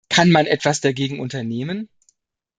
[0.09, 1.87] Kann man etwas dagegen unternehmen?